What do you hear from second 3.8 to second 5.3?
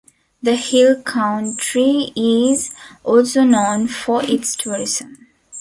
for its tourism.